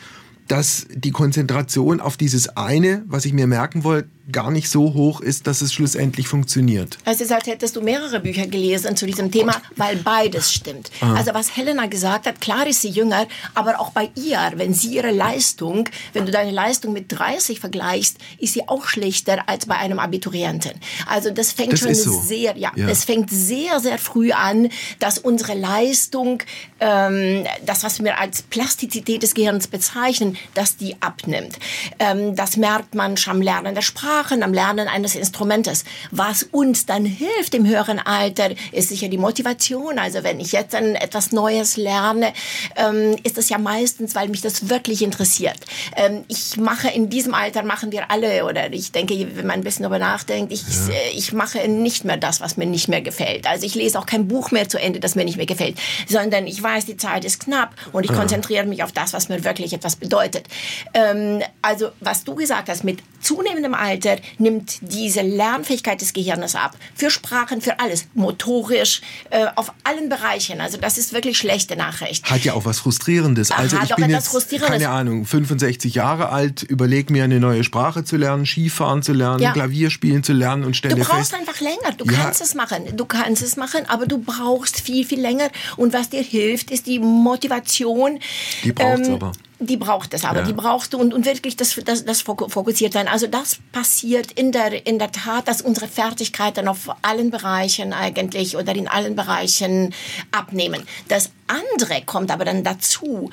[0.49, 5.21] dass die Konzentration auf dieses eine, was ich mir merken wollte, gar nicht so hoch
[5.21, 6.97] ist, dass es schlussendlich funktioniert.
[7.05, 10.91] Es ist, als hättest du mehrere Bücher gelesen zu diesem Thema, weil beides stimmt.
[11.01, 11.15] Ah.
[11.15, 14.95] Also was Helena gesagt hat, klar ist sie jünger, aber auch bei ihr, wenn sie
[14.95, 19.75] ihre Leistung, wenn du deine Leistung mit 30 vergleichst, ist sie auch schlechter als bei
[19.75, 20.73] einem Abiturienten.
[21.07, 22.21] Also das fängt das schon so.
[22.21, 26.43] sehr, ja, ja, es fängt sehr, sehr früh an, dass unsere Leistung,
[26.79, 31.57] ähm, das was wir als Plastizität des Gehirns bezeichnen, dass die abnimmt.
[31.97, 35.85] Ähm, das merkt man schon am Lernen der Sprache Sprachen, am Lernen eines Instrumentes.
[36.11, 39.97] Was uns dann hilft im höheren Alter, ist sicher die Motivation.
[39.97, 42.33] Also wenn ich jetzt dann etwas Neues lerne,
[42.75, 45.57] ähm, ist das ja meistens, weil mich das wirklich interessiert.
[45.95, 49.63] Ähm, ich mache in diesem Alter, machen wir alle, oder ich denke, wenn man ein
[49.63, 50.95] bisschen darüber nachdenkt, ich, ja.
[50.95, 53.47] Äh, ich mache nicht mehr das, was mir nicht mehr gefällt.
[53.47, 55.77] Also ich lese auch kein Buch mehr zu Ende, das mir nicht mehr gefällt,
[56.09, 58.17] sondern ich weiß, die Zeit ist knapp und ich ja.
[58.17, 60.47] konzentriere mich auf das, was mir wirklich etwas bedeutet.
[60.93, 66.75] Ähm, also was du gesagt hast, mit zunehmendem Alter nimmt diese Lernfähigkeit des Gehirns ab.
[66.95, 68.07] Für Sprachen, für alles.
[68.13, 70.61] Motorisch, äh, auf allen Bereichen.
[70.61, 72.29] Also das ist wirklich schlechte Nachricht.
[72.29, 73.51] Hat ja auch was Frustrierendes.
[73.51, 74.29] Also Hat ich bin jetzt,
[74.61, 79.41] keine Ahnung, 65 Jahre alt, überlege mir eine neue Sprache zu lernen, Skifahren zu lernen,
[79.41, 79.53] ja.
[79.53, 81.09] Klavier spielen zu lernen und stelle fest...
[81.09, 81.95] Du brauchst einfach länger.
[81.97, 82.11] Du ja.
[82.13, 82.95] kannst es machen.
[82.95, 85.49] Du kannst es machen, aber du brauchst viel, viel länger.
[85.77, 88.19] Und was dir hilft, ist die Motivation.
[88.63, 89.31] Die braucht ähm, aber.
[89.61, 90.45] Die braucht es aber, Ja.
[90.45, 93.07] die brauchst du und, und wirklich das, das, das foku- fokussiert sein.
[93.09, 98.55] Also das passiert in der, in der Tat, dass unsere Fertigkeiten auf allen Bereichen eigentlich
[98.55, 99.93] oder in allen Bereichen
[100.31, 100.83] abnehmen.
[101.09, 103.31] Das andere kommt aber dann dazu,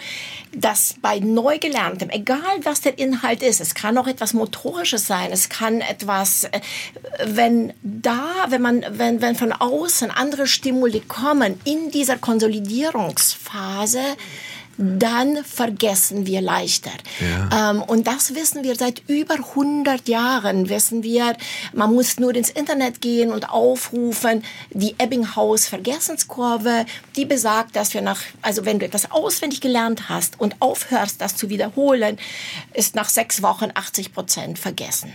[0.53, 5.49] dass bei Neugelerntem, egal was der Inhalt ist, es kann auch etwas Motorisches sein, es
[5.49, 6.61] kann etwas, äh,
[7.25, 14.01] wenn da, wenn man, wenn, wenn von außen andere Stimuli kommen in dieser Konsolidierungsphase,
[14.79, 16.91] dann vergessen wir leichter.
[17.21, 17.71] Ja.
[17.71, 20.69] Ähm, und das wissen wir seit über 100 Jahren.
[20.69, 21.37] Wissen wir,
[21.73, 26.87] man muss nur ins Internet gehen und aufrufen, die Ebbinghaus-Vergessenskurve,
[27.17, 31.37] die besagt, dass wir nach, also wenn du etwas auswendig gelernt hast und aufhörst, das
[31.37, 32.19] zu wiederholen,
[32.75, 35.12] ist nach sechs Wochen 80 Prozent vergessen.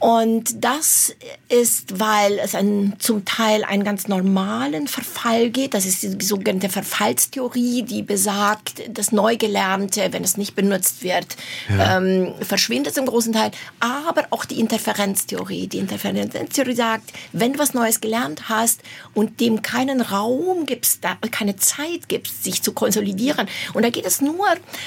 [0.00, 1.14] Und das
[1.50, 5.74] ist, weil es ein, zum Teil einen ganz normalen Verfall geht.
[5.74, 11.36] Das ist die sogenannte Verfallstheorie, die besagt, das Neugelernte, wenn es nicht benutzt wird,
[11.68, 13.50] ähm, verschwindet zum großen Teil.
[13.78, 15.66] Aber auch die Interferenztheorie.
[15.66, 18.80] Die Interferenztheorie sagt, wenn du was Neues gelernt hast
[19.12, 23.48] und dem keinen Raum gibst, keine Zeit gibst, sich zu konsolidieren.
[23.74, 24.46] Und da geht es nur,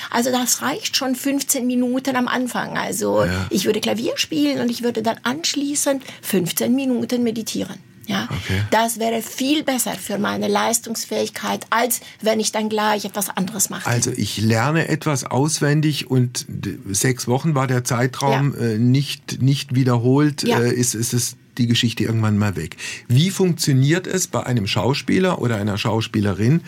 [0.10, 2.78] also das reicht schon 15 Minuten am Anfang.
[2.80, 3.46] Also Ja.
[3.52, 7.78] ich würde Klavier spielen und ich würde dann anschließend 15 Minuten meditieren.
[8.06, 8.62] Ja, Okay.
[8.70, 13.88] das wäre viel besser für meine Leistungsfähigkeit, als wenn ich dann gleich etwas anderes mache.
[13.90, 16.46] Also ich lerne etwas auswendig und
[16.92, 18.66] sechs Wochen war der Zeitraum Ja.
[18.68, 20.60] äh, nicht, nicht wiederholt, Ja.
[20.60, 22.76] äh, ist, ist es die Geschichte irgendwann mal weg.
[23.08, 26.60] Wie funktioniert es bei einem Schauspieler oder einer Schauspielerin,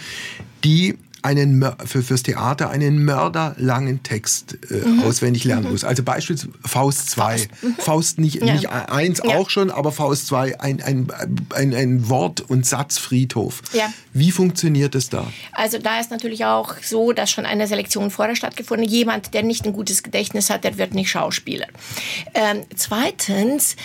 [0.63, 5.03] die einen für, fürs Theater einen mörderlangen Text äh, Mhm.
[5.03, 5.83] auswendig lernen muss.
[5.83, 7.47] Also beispielsweise Faust 2.
[7.79, 8.53] Faust, nicht, Ja.
[8.53, 9.35] nicht eins Ja.
[9.35, 11.07] auch schon, aber Faust 2, ein, ein,
[11.53, 13.61] ein, ein Wort- und Satzfriedhof.
[13.73, 13.91] Ja.
[14.13, 15.25] Wie funktioniert es da?
[15.51, 18.87] Also da ist natürlich auch so, dass schon eine Selektion vorher stattgefunden.
[18.87, 21.67] Jemand, der nicht ein gutes Gedächtnis hat, der wird nicht Schauspieler.
[22.33, 23.75] Ähm, zweitens,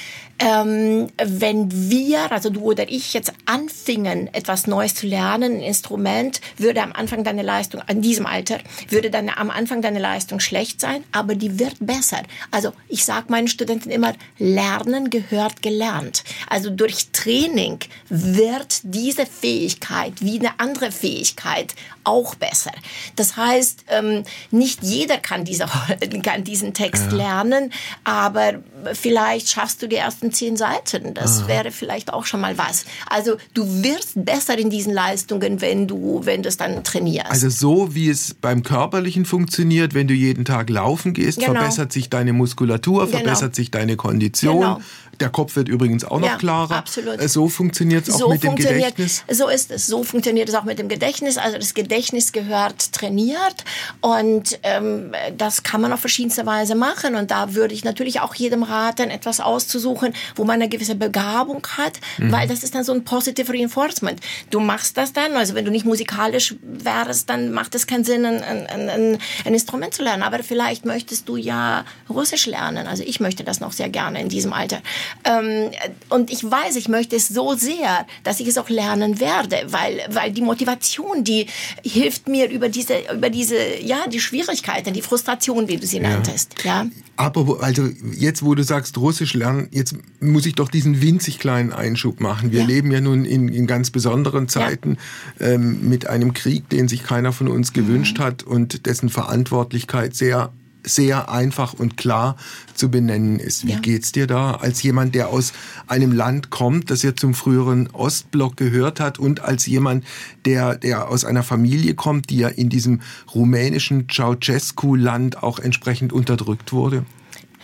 [0.41, 6.41] ähm, wenn wir, also du oder ich jetzt anfingen, etwas Neues zu lernen, ein Instrument,
[6.57, 10.81] würde am Anfang deine Leistung, an diesem Alter, würde dann am Anfang deine Leistung schlecht
[10.81, 12.23] sein, aber die wird besser.
[12.51, 16.25] Also ich sage meinen Studenten immer, Lernen gehört gelernt.
[16.49, 22.73] Also durch Training wird diese Fähigkeit wie eine andere Fähigkeit auch besser.
[23.17, 25.67] Das heißt, ähm, nicht jeder kann, diese,
[26.23, 27.73] kann diesen Text lernen,
[28.05, 28.55] aber
[28.95, 31.15] vielleicht schaffst du die ersten zehn Seiten.
[31.15, 32.85] Das wäre vielleicht auch schon mal was.
[33.09, 37.31] Also du wirst besser in diesen Leistungen, wenn du, wenn du es dann trainierst.
[37.31, 41.53] Also so wie es beim Körperlichen funktioniert, wenn du jeden Tag laufen gehst, Genau.
[41.53, 43.19] verbessert sich deine Muskulatur, Genau.
[43.19, 44.61] verbessert sich deine Kondition.
[44.61, 44.81] Genau.
[45.21, 46.77] Der Kopf wird übrigens auch noch Ja, klarer.
[46.77, 47.21] absolut.
[47.21, 49.23] Äh, So funktioniert es auch so mit dem Gedächtnis.
[49.31, 49.87] So ist es.
[49.87, 51.37] So funktioniert es auch mit dem Gedächtnis.
[51.39, 53.65] Also das Gedächtnis gehört trainiert
[54.01, 57.15] und ähm, das kann man auf verschiedenste Weise machen.
[57.15, 61.63] Und da würde ich natürlich auch jedem raten, etwas auszusuchen, wo man eine gewisse Begabung
[61.77, 62.33] hat, Mhm.
[62.33, 64.21] weil das ist dann so ein Positive Reinforcement.
[64.51, 68.25] Du machst das dann, also wenn du nicht musikalisch wärst, dann macht es keinen Sinn,
[68.25, 70.23] ein, ein, ein, ein Instrument zu lernen.
[70.23, 72.87] Aber vielleicht möchtest du ja Russisch lernen.
[72.87, 74.81] Also ich möchte das noch sehr gerne in diesem Alter.
[75.25, 75.71] Ähm,
[76.09, 80.01] und ich weiß, ich möchte es so sehr, dass ich es auch lernen werde, weil,
[80.11, 81.47] weil die Motivation, die
[81.85, 86.55] hilft mir über diese, über diese, ja, die Schwierigkeiten, die Frustration, wie du sie nanntest,
[86.65, 86.87] ja.
[87.17, 91.39] Aber wo- also jetzt, wo du sagst Russisch lernen, jetzt muss ich doch diesen winzig
[91.39, 92.51] kleinen Einschub machen.
[92.51, 92.67] Wir Ja.
[92.67, 94.97] leben ja nun in, in ganz besonderen Zeiten
[95.39, 98.23] ähm, mit einem Krieg, den sich keiner von uns gewünscht Mhm.
[98.23, 100.51] hat und dessen Verantwortlichkeit sehr
[100.85, 102.37] sehr einfach und klar
[102.75, 103.67] zu benennen ist.
[103.67, 103.79] Wie Ja.
[103.81, 105.53] geht's dir da als jemand, der aus
[105.87, 110.05] einem Land kommt, das ja zum früheren Ostblock gehört hat und als jemand,
[110.45, 113.01] der der aus einer Familie kommt, die ja in diesem
[113.35, 117.05] rumänischen Ceausescu-Land auch entsprechend unterdrückt wurde?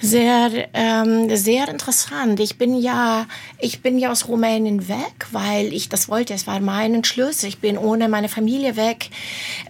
[0.00, 2.38] Sehr, ähm, sehr interessant.
[2.40, 3.26] Ich bin ja,
[3.58, 6.34] ich bin ja aus Rumänien weg, weil ich das wollte.
[6.34, 7.42] Es war mein Entschluss.
[7.44, 9.08] Ich bin ohne meine Familie weg,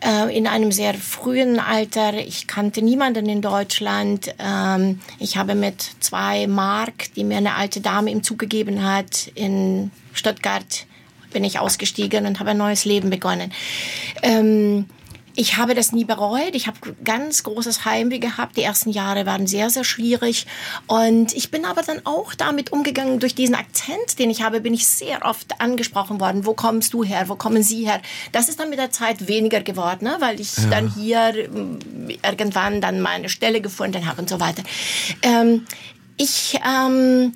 [0.04, 2.14] äh, in einem sehr frühen Alter.
[2.14, 4.34] Ich kannte niemanden in Deutschland.
[4.40, 9.28] Ähm, ich habe mit zwei Mark, die mir eine alte Dame im Zug gegeben hat,
[9.36, 10.86] in Stuttgart
[11.32, 13.52] bin ich ausgestiegen und habe ein neues Leben begonnen.
[14.22, 14.86] Ähm,
[15.36, 16.54] ich habe das nie bereut.
[16.54, 18.56] Ich habe ganz großes Heimweh gehabt.
[18.56, 20.46] Die ersten Jahre waren sehr, sehr schwierig.
[20.86, 23.20] Und ich bin aber dann auch damit umgegangen.
[23.20, 26.46] Durch diesen Akzent, den ich habe, bin ich sehr oft angesprochen worden.
[26.46, 27.28] Wo kommst du her?
[27.28, 28.00] Wo kommen Sie her?
[28.32, 30.16] Das ist dann mit der Zeit weniger geworden, ne?
[30.20, 31.78] weil ich dann hier ähm,
[32.22, 34.62] irgendwann dann meine Stelle gefunden habe und so weiter.
[35.20, 35.66] Ähm,
[36.16, 37.32] ich ähm,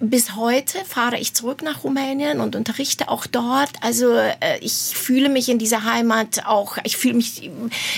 [0.00, 3.70] bis heute fahre ich zurück nach Rumänien und unterrichte auch dort.
[3.80, 7.50] Also äh, ich fühle mich in dieser Heimat auch, ich fühle mich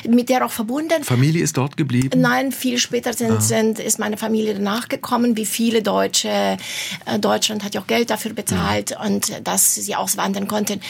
[0.08, 1.04] mit der auch verbunden.
[1.04, 2.20] Familie ist dort geblieben?
[2.20, 3.40] Nein, viel später sind, ah.
[3.40, 6.28] sind, ist meine Familie danach gekommen, wie viele Deutsche.
[6.28, 9.02] Äh, Deutschland hat ja auch Geld dafür bezahlt ja.
[9.02, 10.80] und dass sie auswandern konnten.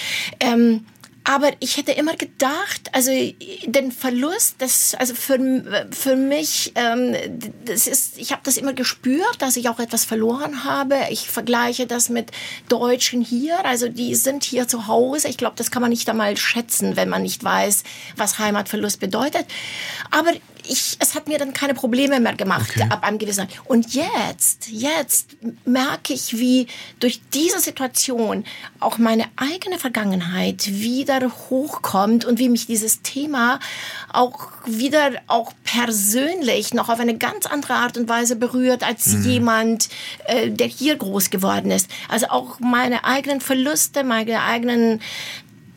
[0.40, 0.84] Ähm,
[1.28, 3.10] aber ich hätte immer gedacht, also
[3.66, 7.14] den Verlust, das, also für, für mich, ähm,
[7.66, 10.96] das ist, ich habe das immer gespürt, dass ich auch etwas verloren habe.
[11.10, 12.30] Ich vergleiche das mit
[12.70, 15.28] Deutschen hier, also die sind hier zu Hause.
[15.28, 17.82] Ich glaube, das kann man nicht einmal schätzen, wenn man nicht weiß,
[18.16, 19.44] was Heimatverlust bedeutet.
[20.10, 20.30] Aber
[20.68, 22.87] ich, es hat mir dann keine Probleme mehr gemacht okay.
[22.90, 23.48] ab einem gewissen.
[23.64, 26.66] Und jetzt, jetzt merke ich, wie
[27.00, 28.44] durch diese Situation
[28.81, 33.61] auch meine eigene Vergangenheit wieder hochkommt und wie mich dieses Thema
[34.12, 39.24] auch wieder auch persönlich noch auf eine ganz andere Art und Weise berührt als mhm.
[39.24, 39.88] jemand,
[40.26, 41.90] äh, der hier groß geworden ist.
[42.09, 45.00] Also auch meine eigenen Verluste, meine eigenen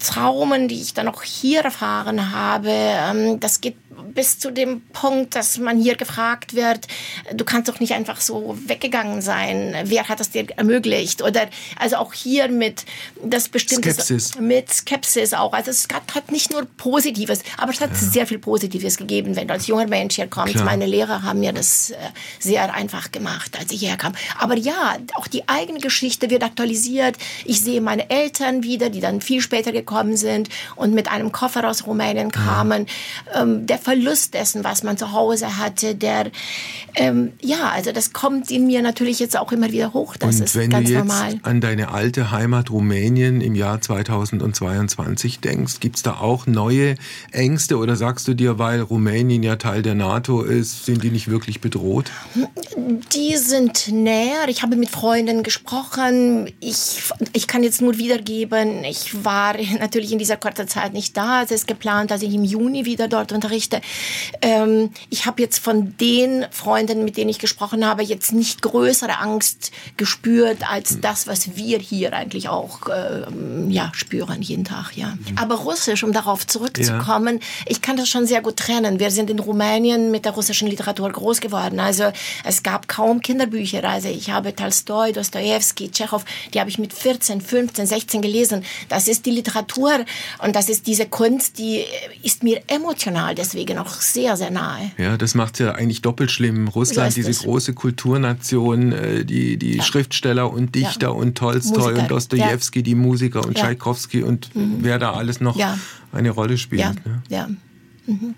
[0.03, 3.75] Traumen, die ich dann auch hier erfahren habe, ähm, das geht
[4.13, 6.87] bis zu dem Punkt, dass man hier gefragt wird,
[7.33, 9.75] du kannst doch nicht einfach so weggegangen sein.
[9.85, 11.21] Wer hat das dir ermöglicht?
[11.21, 12.85] Oder also auch hier mit
[13.23, 14.37] das bestimmte Skepsis.
[14.39, 15.53] mit Skepsis auch.
[15.53, 17.95] Also es hat, hat nicht nur Positives, aber es hat ja.
[17.95, 20.53] sehr viel Positives gegeben, wenn du als junger Mensch hier kommst.
[20.53, 20.65] Klar.
[20.65, 21.95] Meine Lehrer haben mir das äh,
[22.39, 24.13] sehr einfach gemacht, als ich hierher kam.
[24.37, 27.15] Aber ja, auch die eigene Geschichte wird aktualisiert.
[27.45, 31.67] Ich sehe meine Eltern wieder, die dann viel später gekommen sind und mit einem Koffer
[31.67, 32.87] aus Rumänien kamen.
[33.33, 33.41] Ja.
[33.41, 34.00] Ähm, der Verlust
[34.33, 36.31] dessen, was man zu Hause hatte, der,
[36.95, 40.17] ähm, ja, also das kommt in mir natürlich jetzt auch immer wieder hoch.
[40.17, 41.39] Das Und ist wenn ganz du jetzt normal.
[41.43, 46.95] an deine alte Heimat Rumänien im Jahr 2022 denkst, gibt es da auch neue
[47.31, 51.29] Ängste oder sagst du dir, weil Rumänien ja Teil der NATO ist, sind die nicht
[51.29, 52.11] wirklich bedroht?
[53.13, 54.47] Die sind näher.
[54.47, 56.51] Ich habe mit Freunden gesprochen.
[56.59, 57.01] Ich,
[57.33, 61.43] ich kann jetzt nur wiedergeben, ich war natürlich in dieser kurzen Zeit nicht da.
[61.43, 63.81] Es ist geplant, dass ich im Juni wieder dort unterrichte.
[64.41, 69.19] Ähm, ich habe jetzt von den Freunden, mit denen ich gesprochen habe, jetzt nicht größere
[69.19, 71.01] Angst gespürt als mhm.
[71.01, 74.95] das, was wir hier eigentlich auch ähm, ja, spüren jeden Tag.
[74.95, 75.07] Ja.
[75.07, 75.37] Mhm.
[75.37, 77.45] Aber Russisch, um darauf zurückzukommen, ja.
[77.67, 78.99] ich kann das schon sehr gut trennen.
[78.99, 81.79] Wir sind in Rumänien mit der russischen Literatur groß geworden.
[81.79, 82.11] Also
[82.43, 83.83] es gab kaum Kinderbücher.
[83.83, 86.23] Also ich habe Tolstoi, Dostoevsky, Tschechow,
[86.53, 88.63] die habe ich mit 14, 15, 16 gelesen.
[88.89, 90.05] Das ist die Literatur
[90.39, 91.83] und das ist diese Kunst, die
[92.23, 94.91] ist mir emotional deswegen auch sehr, sehr nahe.
[94.97, 96.67] Ja, das macht ja eigentlich doppelt schlimm.
[96.67, 97.39] Russland, so diese es.
[97.39, 99.83] große Kulturnation, äh, die, die ja.
[99.83, 101.09] Schriftsteller und Dichter ja.
[101.09, 102.01] und Tolstoi Musiker.
[102.01, 102.83] und Dostoevsky, ja.
[102.83, 104.77] die Musiker und Tschaikowski und mhm.
[104.81, 105.57] wer da alles noch
[106.11, 106.81] eine Rolle spielt.
[106.81, 107.23] Ja, ne?
[107.29, 107.47] ja.
[108.07, 108.35] Mhm.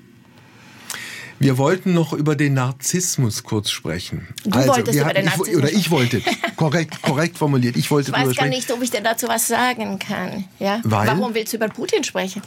[1.44, 4.30] Wir wollten noch über den Narzissmus kurz sprechen.
[4.46, 6.22] Du also, wolltest über den Narzissmus ich, Oder ich wollte,
[6.56, 7.76] korrekt, korrekt formuliert.
[7.76, 10.46] Ich, wollte ich weiß gar nicht, ob ich dir dazu was sagen kann.
[10.60, 10.80] Ja?
[10.84, 11.08] Weil?
[11.08, 12.42] Warum willst du über Putin sprechen?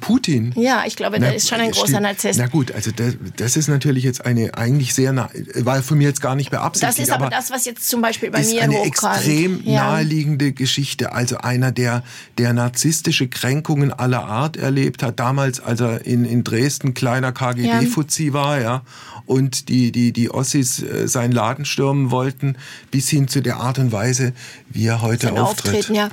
[0.00, 0.54] Putin?
[0.56, 2.38] Ja, ich glaube, der ist schon ein großer Narzisst.
[2.38, 6.08] Na gut, also das, das, ist natürlich jetzt eine eigentlich sehr, nah, war von mir
[6.08, 6.98] jetzt gar nicht beabsichtigt.
[6.98, 9.16] Das ist aber, aber das, was jetzt zum Beispiel bei ist mir eine hochkommt.
[9.16, 9.84] extrem ja.
[9.84, 11.12] naheliegende Geschichte.
[11.12, 12.02] Also einer, der,
[12.38, 15.20] der narzisstische Kränkungen aller Art erlebt hat.
[15.20, 18.82] Damals, als er in, in Dresden kleiner KGB-Fuzzi war, ja
[19.30, 22.56] und die, die, die Ossis äh, seinen Laden stürmen wollten,
[22.90, 24.32] bis hin zu der Art und Weise,
[24.68, 25.74] wie er heute Sein auftritt.
[25.76, 26.10] Auftreten, ja.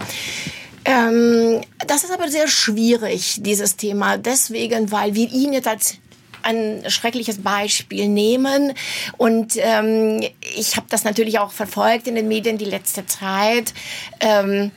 [0.86, 5.96] Ähm, das ist aber sehr schwierig, dieses Thema, deswegen, weil wir ihn jetzt als
[6.44, 8.74] ein schreckliches Beispiel nehmen.
[9.18, 10.22] Und ähm,
[10.56, 13.74] ich habe das natürlich auch verfolgt in den Medien die letzte Zeit.
[14.20, 14.72] Ähm,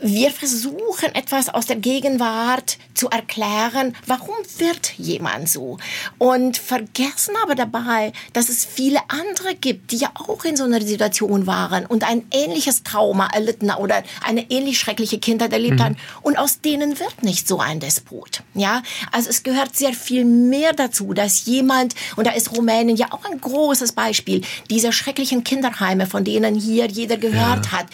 [0.00, 5.78] wir versuchen etwas aus der Gegenwart zu erklären, warum wird jemand so?
[6.18, 10.80] Und vergessen aber dabei, dass es viele andere gibt, die ja auch in so einer
[10.80, 15.82] Situation waren und ein ähnliches Trauma erlitten oder eine ähnlich schreckliche Kindheit erlebt mhm.
[15.82, 15.96] haben.
[16.22, 18.42] Und aus denen wird nicht so ein Despot.
[18.54, 18.82] Ja,
[19.12, 23.24] also es gehört sehr viel mehr dazu, dass jemand, und da ist Rumänien ja auch
[23.24, 27.72] ein großes Beispiel, diese schrecklichen Kinderheime, von denen hier jeder gehört ja.
[27.72, 27.86] hat,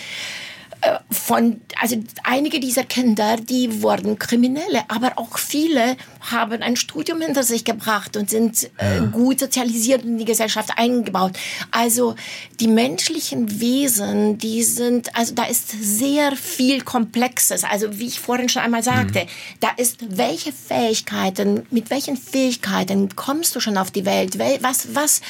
[1.10, 7.44] von, also einige dieser Kinder, die wurden Kriminelle, aber auch viele haben ein Studium hinter
[7.44, 11.32] sich gebracht und sind äh, gut sozialisiert in die Gesellschaft eingebaut.
[11.70, 12.16] Also
[12.58, 17.64] die menschlichen Wesen, die sind, also da ist sehr viel Komplexes.
[17.64, 19.28] Also wie ich vorhin schon einmal sagte, mhm.
[19.60, 24.38] da ist welche Fähigkeiten, mit welchen Fähigkeiten kommst du schon auf die Welt?
[24.62, 25.20] Was, was,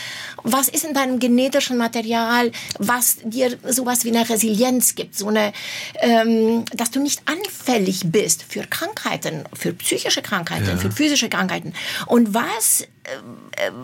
[0.43, 5.42] was ist in deinem genetischen Material, was dir sowas wie eine Resilienz gibt, so eine
[5.43, 5.53] eine,
[6.01, 10.77] ähm, dass du nicht anfällig bist für Krankheiten, für psychische Krankheiten, ja.
[10.77, 11.75] für physische Krankheiten.
[12.07, 12.87] Und was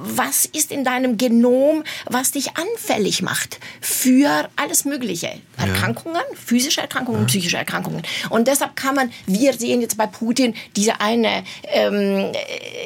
[0.04, 5.31] was ist in deinem Genom, was dich anfällig macht für alles Mögliche.
[5.57, 7.26] Erkrankungen, physische Erkrankungen, ja.
[7.26, 8.02] psychische Erkrankungen.
[8.31, 12.33] Und deshalb kann man, wir sehen jetzt bei Putin diese eine, ähm,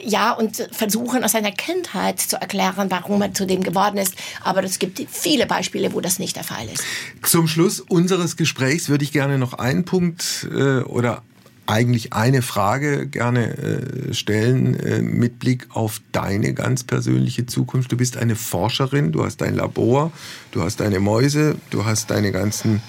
[0.04, 4.14] ja, und versuchen aus seiner Kindheit zu erklären, warum er zu dem geworden ist.
[4.42, 6.82] Aber es gibt viele Beispiele, wo das nicht der Fall ist.
[7.22, 11.22] Zum Schluss unseres Gesprächs würde ich gerne noch einen Punkt äh, oder
[11.66, 17.92] eigentlich eine Frage gerne äh, stellen äh, mit Blick auf deine ganz persönliche Zukunft.
[17.92, 20.12] Du bist eine Forscherin, du hast dein Labor,
[20.50, 22.82] du hast deine Mäuse, du hast deine ganzen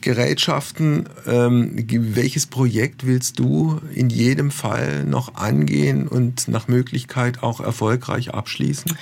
[0.00, 1.08] Gerätschaften.
[1.26, 8.34] Ähm, welches Projekt willst du in jedem Fall noch angehen und nach Möglichkeit auch erfolgreich
[8.34, 8.96] abschließen?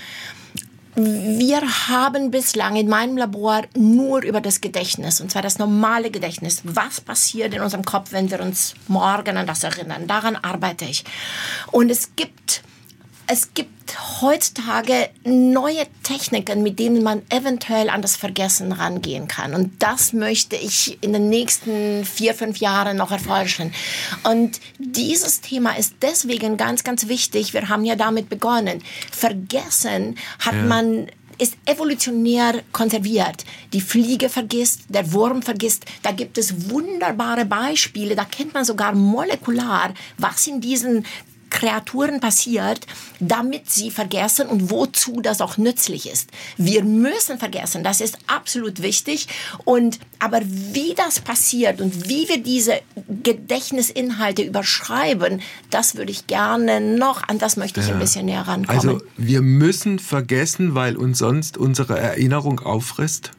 [0.99, 6.63] Wir haben bislang in meinem Labor nur über das Gedächtnis, und zwar das normale Gedächtnis.
[6.65, 10.07] Was passiert in unserem Kopf, wenn wir uns morgen an das erinnern?
[10.07, 11.05] Daran arbeite ich.
[11.71, 12.63] Und es gibt
[13.27, 19.55] es gibt heutzutage neue Techniken, mit denen man eventuell an das Vergessen rangehen kann.
[19.55, 23.73] Und das möchte ich in den nächsten vier, fünf Jahren noch erforschen.
[24.25, 27.53] Und dieses Thema ist deswegen ganz, ganz wichtig.
[27.53, 28.83] Wir haben ja damit begonnen.
[29.11, 30.63] Vergessen hat ja.
[30.63, 31.07] man
[31.39, 33.45] ist evolutionär konserviert.
[33.75, 35.85] Die Fliege vergisst, der Wurm vergisst.
[36.03, 38.17] Da gibt es wunderbare Beispiele.
[38.17, 41.05] Da kennt man sogar molekular, was in diesen
[41.51, 42.87] Kreaturen passiert,
[43.21, 46.31] damit sie vergessen und wozu das auch nützlich ist.
[46.57, 49.29] Wir müssen vergessen, das ist absolut wichtig.
[49.65, 52.81] Und aber wie das passiert und wie wir diese
[53.23, 55.41] Gedächtnisinhalte überschreiben,
[55.71, 57.95] das würde ich gerne noch, an das möchte ich ja.
[57.95, 58.79] ein bisschen näher rankommen.
[58.79, 63.33] Also wir müssen vergessen, weil uns sonst unsere Erinnerung auffrisst?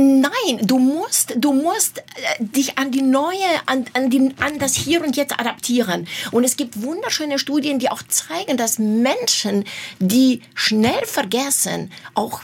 [0.00, 2.02] Nein, du musst, du musst äh,
[2.38, 3.34] dich an die neue,
[3.66, 6.06] an, an, die, an das Hier und Jetzt adaptieren.
[6.30, 9.64] Und es gibt wunderschöne Studien, die auch zeigen, dass Menschen,
[9.98, 12.42] die schnell vergessen, auch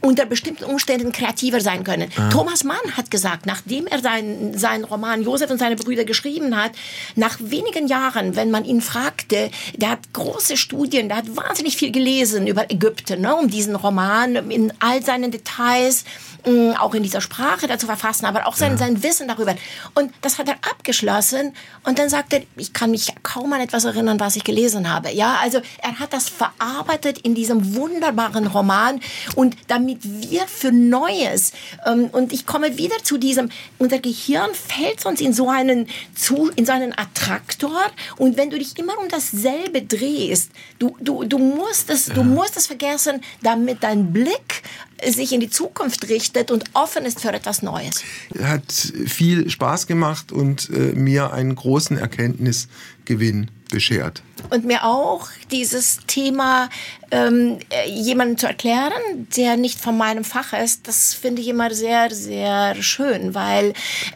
[0.00, 2.10] unter bestimmten Umständen kreativer sein können.
[2.16, 2.28] Ah.
[2.30, 6.72] Thomas Mann hat gesagt, nachdem er seinen, seinen Roman Josef und seine Brüder geschrieben hat,
[7.16, 11.92] nach wenigen Jahren, wenn man ihn fragte, der hat große Studien, der hat wahnsinnig viel
[11.92, 16.04] gelesen über Ägypten, ne, um diesen Roman in all seinen Details
[16.46, 18.78] mm, auch in dieser Sprache dazu verfassen, aber auch sein, ja.
[18.78, 19.54] sein Wissen darüber.
[19.94, 21.52] Und das hat er abgeschlossen
[21.84, 25.12] und dann sagte er, ich kann mich kaum an etwas erinnern, was ich gelesen habe.
[25.12, 29.00] Ja, also er hat das verarbeitet in diesem wunderbaren Roman
[29.34, 31.52] und damit damit wir für Neues,
[31.86, 36.50] ähm, und ich komme wieder zu diesem, unser Gehirn fällt sonst in so einen, zu,
[36.56, 37.80] in so einen Attraktor
[38.16, 42.56] und wenn du dich immer um dasselbe drehst, du, du, du musst es, du musst
[42.56, 44.62] es vergessen, damit dein Blick
[45.06, 48.02] sich in die Zukunft richtet und offen ist für etwas Neues.
[48.42, 54.22] Hat viel Spaß gemacht und äh, mir einen großen Erkenntnisgewinn beschert.
[54.48, 56.68] Und mir auch dieses Thema
[57.10, 58.92] ähm, jemandem zu erklären,
[59.36, 63.72] der nicht von meinem Fach ist, das finde ich immer sehr, sehr schön, weil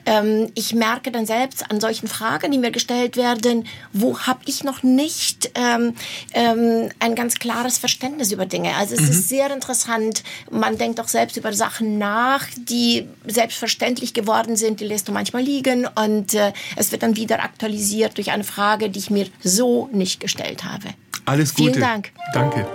[0.07, 4.63] ähm, ich merke dann selbst an solchen Fragen, die mir gestellt werden, wo habe ich
[4.63, 5.95] noch nicht ähm,
[6.35, 8.77] ähm, ein ganz klares Verständnis über Dinge.
[8.77, 9.09] Also es mhm.
[9.09, 10.23] ist sehr interessant.
[10.51, 15.43] Man denkt auch selbst über Sachen nach, die selbstverständlich geworden sind, die lässt du manchmal
[15.43, 19.89] liegen und äh, es wird dann wieder aktualisiert durch eine Frage, die ich mir so
[19.93, 20.89] nicht gestellt habe.
[21.25, 21.73] Alles Gute.
[21.73, 22.13] Vielen Dank.
[22.33, 22.67] Danke.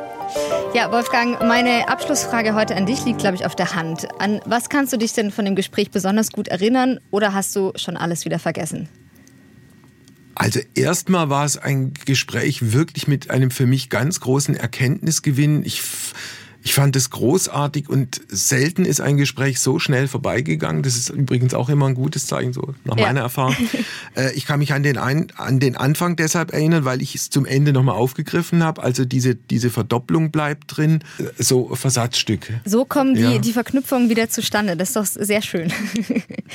[0.74, 4.08] Ja, Wolfgang, meine Abschlussfrage heute an dich liegt, glaube ich, auf der Hand.
[4.20, 7.72] An was kannst du dich denn von dem Gespräch besonders gut erinnern oder hast du
[7.76, 8.88] schon alles wieder vergessen?
[10.36, 15.64] Also erstmal war es ein Gespräch wirklich mit einem für mich ganz großen Erkenntnisgewinn.
[15.66, 15.82] Ich
[16.62, 20.84] ich fand es großartig und selten ist ein Gespräch so schnell vorbeigegangen.
[20.84, 23.08] Das ist übrigens auch immer ein gutes Zeichen, so nach ja.
[23.08, 23.56] meiner Erfahrung.
[24.16, 27.30] Äh, ich kann mich an den, ein, an den Anfang deshalb erinnern, weil ich es
[27.30, 28.82] zum Ende nochmal aufgegriffen habe.
[28.82, 31.04] Also diese, diese Verdopplung bleibt drin,
[31.38, 32.60] so Versatzstücke.
[32.66, 33.38] So kommen die, ja.
[33.38, 34.76] die Verknüpfungen wieder zustande.
[34.76, 35.72] Das ist doch sehr schön.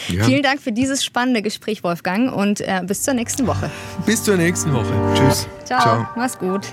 [0.09, 0.25] Ja.
[0.25, 3.71] Vielen Dank für dieses spannende Gespräch, Wolfgang, und äh, bis zur nächsten Woche.
[4.05, 4.93] Bis zur nächsten Woche.
[5.15, 5.49] Tschüss.
[5.65, 5.81] Ciao.
[5.81, 6.07] Ciao.
[6.17, 6.67] Mach's gut.